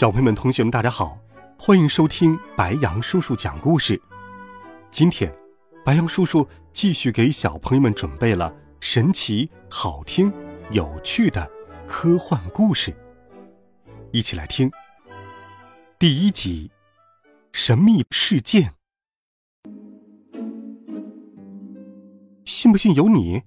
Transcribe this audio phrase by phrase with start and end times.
[0.00, 1.18] 小朋友们、同学们，大家好，
[1.58, 4.00] 欢迎收听白羊叔叔讲故事。
[4.90, 5.30] 今天，
[5.84, 8.50] 白羊叔叔继续给小朋友们准备了
[8.80, 10.32] 神奇、好听、
[10.70, 11.46] 有趣的
[11.86, 12.96] 科幻故事，
[14.10, 14.70] 一起来听
[15.98, 16.70] 第一集
[17.52, 18.72] 《神秘事件》。
[22.46, 23.42] 信不信由你。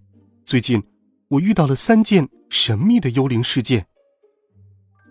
[0.46, 0.84] 最近，
[1.30, 3.88] 我遇到了三件神秘的幽灵事件。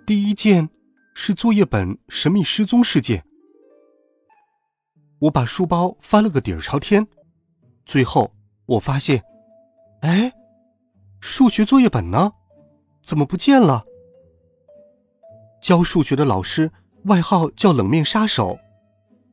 [0.06, 0.68] 第一件。
[1.14, 3.24] 是作业本神秘失踪事件。
[5.20, 7.06] 我把书包翻了个底儿朝天，
[7.84, 8.34] 最后
[8.66, 9.22] 我发现，
[10.00, 10.32] 哎，
[11.20, 12.32] 数学作业本呢？
[13.04, 13.84] 怎么不见了？
[15.60, 16.72] 教数学的老师
[17.04, 18.58] 外号叫冷面杀手，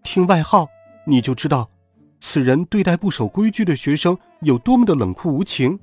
[0.03, 0.67] 听外号
[1.07, 1.71] 你就知道，
[2.19, 5.79] 此人对待不守规矩的学生有多么的冷酷无情。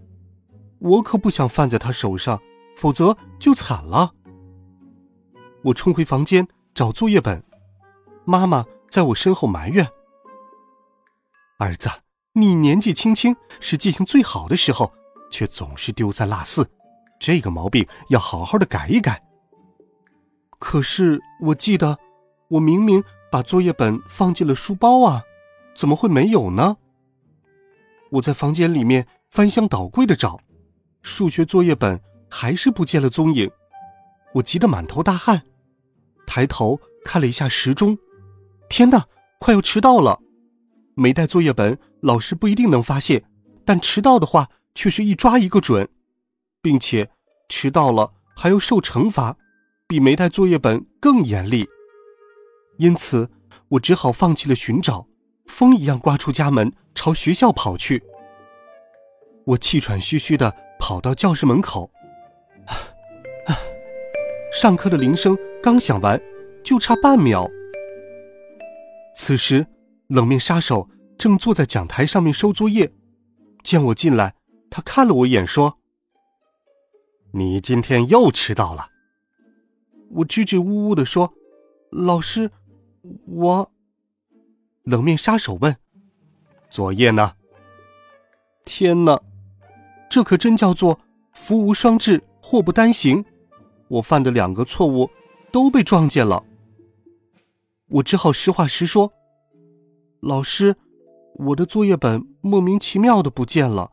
[0.78, 2.40] 我可不想犯在他手上，
[2.76, 4.12] 否则就惨了。
[5.66, 7.42] 我冲回房间找作业本，
[8.24, 9.84] 妈妈在我身后埋怨
[11.58, 11.90] ：“儿子，
[12.34, 14.92] 你年纪轻轻是记性最好的时候，
[15.28, 16.70] 却总是丢三落四，
[17.18, 19.20] 这个毛病要好好的改一改。”
[20.60, 21.98] 可是我记得，
[22.46, 25.24] 我明明把作业本放进了书包啊，
[25.74, 26.76] 怎么会没有呢？
[28.10, 30.38] 我在房间里面翻箱倒柜的找，
[31.02, 32.00] 数学作业本
[32.30, 33.50] 还是不见了踪影，
[34.34, 35.42] 我急得满头大汗。
[36.26, 37.96] 抬头看了一下时钟，
[38.68, 39.06] 天哪，
[39.38, 40.20] 快要迟到了！
[40.94, 43.24] 没带作业本，老师不一定能发现，
[43.64, 45.88] 但迟到的话却是一抓一个准，
[46.60, 47.10] 并且
[47.48, 49.36] 迟到了还要受惩罚，
[49.86, 51.68] 比没带作业本更严厉。
[52.78, 53.30] 因此，
[53.68, 55.06] 我只好放弃了寻找，
[55.46, 58.02] 风一样刮出家门，朝学校跑去。
[59.44, 61.90] 我气喘吁吁的跑到教室门口。
[64.50, 65.36] 上课的铃声
[65.66, 66.22] 刚想完，
[66.62, 67.50] 就差半秒。
[69.16, 69.66] 此时，
[70.06, 70.88] 冷面杀手
[71.18, 72.92] 正坐在讲台上面收作业，
[73.64, 74.36] 见我进来，
[74.70, 75.76] 他看了我一眼，说
[77.34, 78.90] ：“你今天又迟到了。”
[80.14, 81.34] 我支支吾吾的说
[81.90, 82.52] ：“老师，
[83.26, 83.72] 我……”
[84.86, 85.74] 冷面杀手问
[86.70, 87.32] ：“作业呢？”
[88.64, 89.20] 天哪，
[90.08, 91.00] 这可真叫做
[91.32, 93.24] 福无双至，祸不单行。
[93.88, 95.10] 我犯的两个错误
[95.56, 96.44] 都被撞见了，
[97.88, 99.10] 我只好实话实说
[100.20, 100.76] ：“老师，
[101.32, 103.90] 我的作业本莫名其妙的不见了，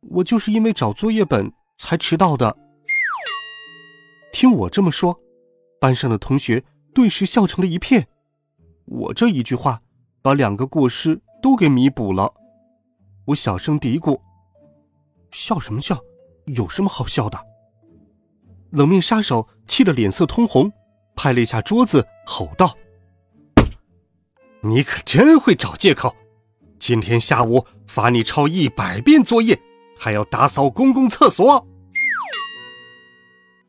[0.00, 2.56] 我就是因为找作业本才迟到的。”
[4.32, 5.20] 听我这么说，
[5.78, 6.64] 班上的同学
[6.94, 8.08] 顿时笑成了一片。
[8.86, 9.82] 我这一句话
[10.22, 12.32] 把两个过失都给弥补了。
[13.26, 14.18] 我小声嘀咕
[15.30, 16.00] ：“笑什么笑？
[16.46, 17.38] 有什么好笑的？”
[18.72, 20.72] 冷面杀手气得脸色通红，
[21.16, 22.76] 拍了一下桌子，吼道
[24.60, 26.14] ：“你可真会找借口！
[26.78, 29.58] 今天下午罚你抄一百遍作业，
[29.98, 31.66] 还要打扫公共厕所。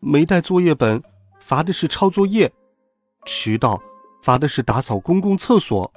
[0.02, 1.02] 没带作业本，
[1.40, 2.50] 罚的是抄作业；
[3.26, 3.82] 迟到，
[4.22, 5.92] 罚的是打扫公共厕所。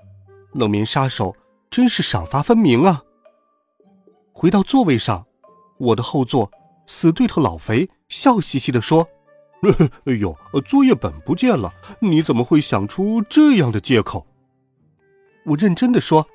[0.53, 1.37] 冷面杀手
[1.69, 3.03] 真是赏罚分明啊！”
[4.33, 5.27] 回到座位上，
[5.79, 6.51] 我的后座。
[6.87, 9.09] 死对头老肥笑嘻嘻地说
[10.07, 14.27] ：“哎呦，作业本不见了，你怎么会想出这样的借口？”
[15.45, 16.27] 我认真的说：“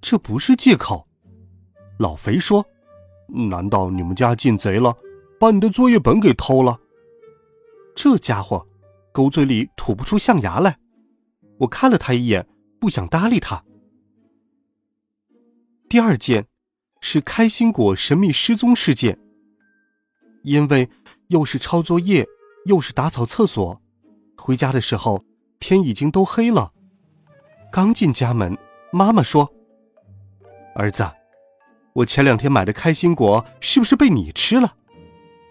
[0.00, 1.06] 这不是借口。”
[1.98, 2.66] 老肥说
[3.50, 4.96] ：“难道你们家进贼了，
[5.38, 6.80] 把你的作业本给偷了？”
[7.94, 8.66] 这家伙
[9.12, 10.78] 狗嘴里吐不出象牙来。
[11.58, 12.46] 我看了他一眼，
[12.78, 13.64] 不想搭理他。
[15.88, 16.46] 第二件
[17.00, 19.18] 是开心果神秘失踪事件。
[20.42, 20.88] 因为
[21.28, 22.26] 又是抄作业，
[22.66, 23.80] 又是打扫厕所，
[24.36, 25.20] 回家的时候
[25.58, 26.72] 天已经都黑了。
[27.72, 28.56] 刚进家门，
[28.92, 29.52] 妈妈说
[30.74, 31.04] ：“儿子，
[31.94, 34.76] 我前两天买的开心果是不是被你吃了？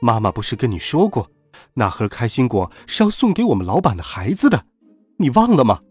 [0.02, 1.30] 妈妈不是跟你说过，
[1.74, 4.66] 那盒开心果是要送给我们老板的孩子的，
[5.18, 5.82] 你忘了吗？”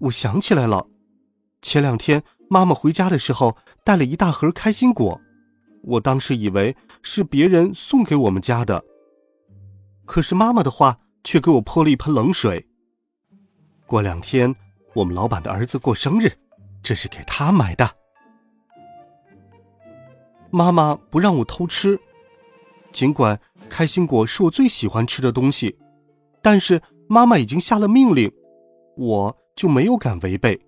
[0.00, 0.86] 我想起来了，
[1.62, 5.20] 前两天妈妈回家的时候带了一大盒开心果。
[5.84, 8.84] 我当时以为是别人送给我们家的，
[10.04, 12.68] 可是妈妈的话却给我泼了一盆冷水。
[13.86, 14.54] 过两天
[14.94, 16.32] 我们老板的儿子过生日，
[16.82, 17.90] 这是给他买的。
[20.50, 21.98] 妈妈不让我偷吃，
[22.92, 23.38] 尽管
[23.68, 25.78] 开心果是我最喜欢吃的东西，
[26.40, 28.32] 但是妈妈已经下了命令，
[28.96, 30.60] 我就没有敢违背。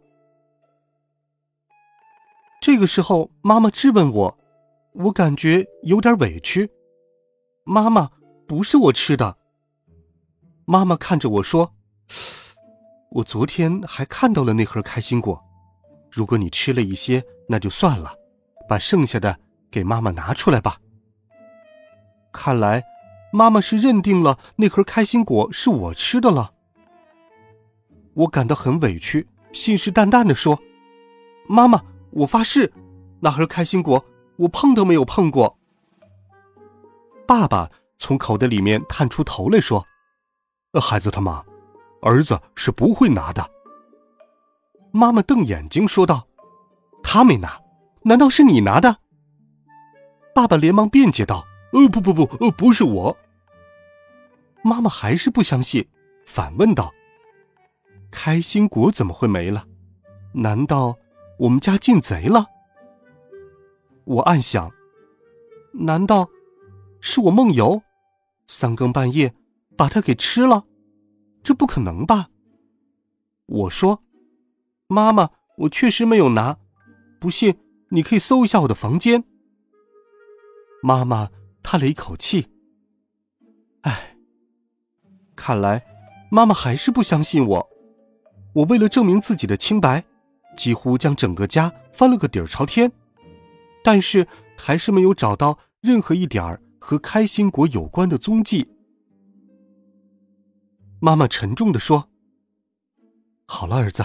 [2.61, 4.39] 这个时候，妈妈质问我，
[4.94, 6.70] 我感觉有点委屈。
[7.64, 8.08] 妈妈，
[8.46, 9.37] 不是我吃的。
[10.67, 11.75] 妈妈看着我说
[13.11, 15.43] ：“我昨天还看到了那盒开心果，
[16.12, 18.14] 如果你吃了一些，那就算了，
[18.69, 19.37] 把剩下的
[19.69, 20.79] 给妈妈拿出来吧。”
[22.32, 22.85] 看来，
[23.32, 26.55] 妈妈是认定了那盒开心果是我吃的了。
[28.14, 30.61] 我感到很委屈，信誓旦旦的说
[31.49, 31.82] ：“妈妈。”
[32.14, 32.73] 我发誓，
[33.19, 34.05] 那盒开心果
[34.37, 35.57] 我碰都没有碰过。
[37.27, 39.87] 爸爸从口袋里面探出头来说
[40.81, 41.43] ：“孩子他妈，
[42.03, 43.49] 儿子是不会拿的。”
[44.93, 46.27] 妈妈瞪眼睛说道
[47.03, 47.61] ：“他没拿，
[48.03, 48.99] 难道是你拿的？”
[50.35, 53.17] 爸爸连忙辩解道：“呃，不不不，呃，不是我。”
[54.63, 55.89] 妈妈还是不相信，
[56.27, 56.93] 反问道
[58.11, 59.65] ：“开心果怎么会没了？
[60.33, 60.97] 难道？”
[61.37, 62.47] 我们家进贼了，
[64.05, 64.71] 我暗想：
[65.73, 66.29] 难道
[67.01, 67.83] 是我梦游，
[68.47, 69.35] 三更半夜
[69.77, 70.65] 把它给吃了？
[71.43, 72.29] 这不可能吧？
[73.47, 74.03] 我说
[74.89, 76.59] ：“妈妈，我确实没有拿，
[77.21, 77.59] 不信
[77.91, 79.25] 你可以搜一下我的房间。”
[80.83, 81.31] 妈妈
[81.62, 82.49] 叹了一口气
[83.83, 84.17] ：“哎，
[85.37, 85.85] 看来
[86.31, 87.71] 妈妈还是不相信我。
[88.55, 90.03] 我为了证明自己的清白。”
[90.56, 92.93] 几乎将整个家翻了个底儿朝天，
[93.85, 94.27] 但是
[94.57, 98.67] 还是没有找到任何一点儿和开心果有关的踪迹。
[101.01, 102.09] 妈妈沉重的说
[103.47, 104.03] ：“好了，儿子，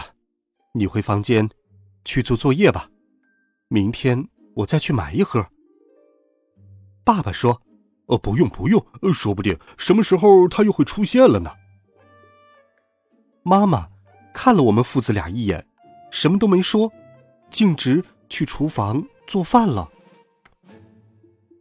[0.74, 1.50] 你回房间
[2.04, 2.90] 去做作业吧，
[3.70, 5.48] 明天我再去买一盒。”
[7.06, 7.62] 爸爸说
[8.08, 11.50] ：“呃，不用不用，说不定什么时候他又会出现了呢。”
[13.44, 13.88] 妈妈
[14.34, 15.66] 看了我们父子俩一眼。
[16.12, 16.92] 什么都没说，
[17.52, 19.90] 径直去厨房做饭了。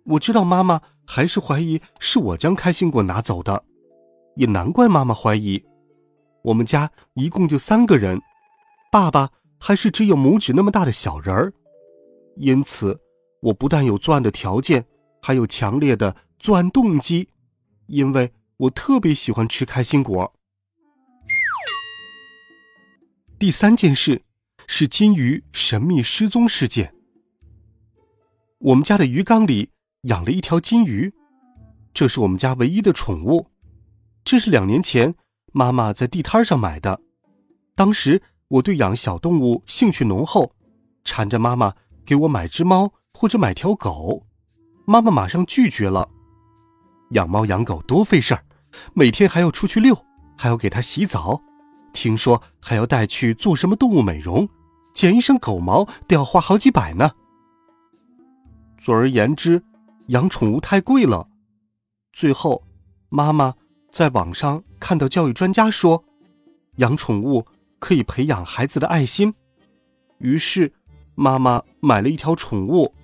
[0.05, 3.63] 我知道妈妈还是怀疑是我将开心果拿走的，
[4.37, 5.63] 也难怪妈妈怀疑。
[6.43, 8.21] 我们家一共就三个人，
[8.91, 9.31] 爸爸
[9.61, 11.53] 还是只有拇指那么大的小人儿，
[12.37, 12.99] 因此
[13.43, 14.87] 我不但有作案的条件，
[15.21, 17.29] 还有强烈的作案动机，
[17.87, 20.33] 因为我特别喜欢吃开心果。
[23.39, 24.23] 第三件事。
[24.71, 26.95] 是金鱼神秘失踪事件。
[28.61, 29.71] 我们家的鱼缸里
[30.03, 31.15] 养了一条金鱼，
[31.95, 33.47] 这是我们家唯一的宠物。
[34.25, 35.15] 这是两年前
[35.53, 37.01] 妈妈在地摊上买的。
[37.77, 40.53] 当时我对养小动物兴趣浓厚，
[41.05, 41.73] 缠着妈妈
[42.05, 44.27] 给我买只猫或者买条狗，
[44.85, 46.09] 妈妈马上拒绝了。
[47.11, 48.45] 养猫养狗多费事儿，
[48.93, 50.05] 每天还要出去遛，
[50.37, 51.41] 还要给它洗澡，
[51.93, 54.49] 听说还要带去做什么动物美容。
[54.93, 57.13] 剪一身狗毛都要花好几百呢。
[58.79, 59.63] 总而言之，
[60.07, 61.29] 养宠物太贵了。
[62.13, 62.65] 最后，
[63.09, 63.55] 妈妈
[63.93, 66.05] 在网上看到教育专家说，
[66.77, 67.45] 养宠物
[67.81, 69.35] 可以培养孩子的爱心。
[70.19, 70.73] 于是，
[71.15, 72.95] 妈妈买了一条宠物，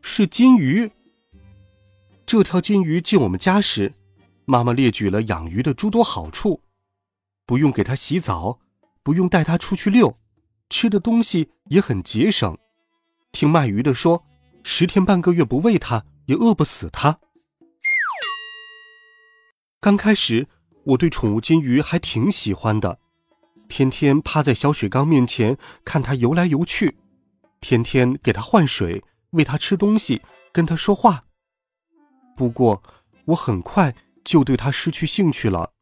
[0.00, 0.90] 是金鱼。
[2.24, 3.92] 这条金鱼进我们家时，
[4.44, 6.60] 妈妈列举了养鱼的诸多好处：
[7.44, 8.60] 不用给它洗澡，
[9.02, 10.16] 不用带它出去遛。
[10.68, 12.56] 吃的东西也很节省，
[13.32, 14.24] 听卖鱼的说，
[14.62, 17.18] 十天半个月不喂它也饿不死它。
[19.80, 20.46] 刚开始
[20.84, 22.98] 我对宠物金鱼还挺喜欢的，
[23.68, 26.98] 天天趴在小水缸面前看它游来游去，
[27.60, 31.24] 天天给它换水、喂它吃东西、跟它说话。
[32.36, 32.82] 不过
[33.26, 35.72] 我很快就对它失去兴趣了，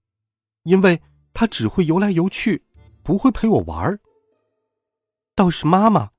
[0.63, 1.01] 因为
[1.33, 2.65] 它只会游来游去，
[3.03, 4.01] 不会陪我玩儿。
[5.35, 6.11] 倒是妈妈，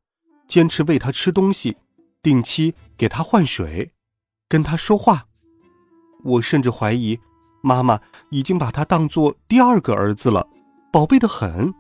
[0.48, 1.78] 坚持喂它吃东西，
[2.22, 3.94] 定期给他换水，
[4.48, 5.28] 跟他说话。
[6.24, 7.20] 我甚至怀疑，
[7.62, 10.48] 妈妈已经把他当做第二个儿子了，
[10.92, 11.74] 宝贝的很。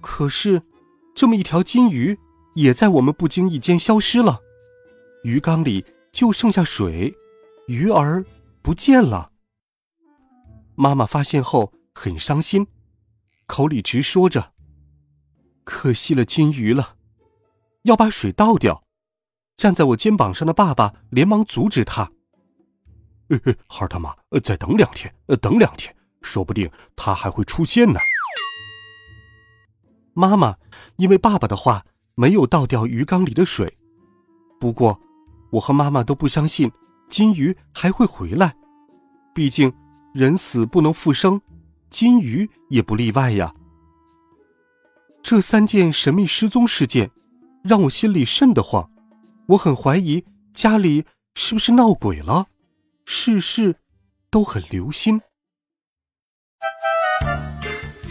[0.00, 0.62] 可是，
[1.14, 2.18] 这么一条金鱼，
[2.54, 4.40] 也在我们不经意间消失了。
[5.24, 7.14] 鱼缸里就剩下水，
[7.68, 8.24] 鱼儿
[8.62, 9.30] 不见了。
[10.74, 12.66] 妈妈发现后很伤心，
[13.46, 14.52] 口里直说着。
[15.64, 16.96] 可惜了金鱼了，
[17.82, 18.81] 要把水倒掉。
[19.56, 22.10] 站在我肩膀上的爸爸连忙阻止他。
[23.66, 27.98] 孩他妈，再等两天，等两天，说不定他还会出现呢。
[30.12, 30.56] 妈妈
[30.96, 33.78] 因为爸爸的话没有倒掉鱼缸里的水，
[34.60, 35.00] 不过
[35.52, 36.70] 我和妈妈都不相信
[37.08, 38.54] 金鱼还会回来，
[39.34, 39.72] 毕竟
[40.12, 41.40] 人死不能复生，
[41.88, 43.54] 金鱼也不例外呀。
[45.22, 47.10] 这三件神秘失踪事件
[47.62, 48.90] 让我心里瘆得慌，
[49.48, 52.46] 我很怀疑家里是不是闹鬼了，
[53.04, 53.76] 事事
[54.30, 55.20] 都很留心。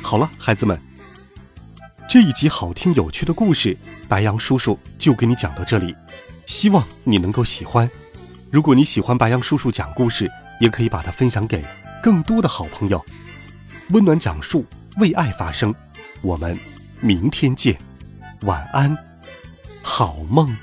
[0.04, 0.80] 好了，孩子们。
[2.10, 3.78] 这一集好听有趣的故事，
[4.10, 5.96] 白羊叔叔就给你讲到这里，
[6.46, 7.90] 希望你能够喜欢。
[8.52, 11.66] 如果你喜欢白羊叔叔讲故事，也可以把它分享给
[12.04, 13.04] 更多的好朋友。
[13.92, 14.66] 温暖讲述，
[14.98, 15.74] 为爱发声。
[16.22, 16.60] 我们
[17.00, 17.80] 明天见，
[18.42, 18.98] 晚安，
[19.82, 20.54] 好梦。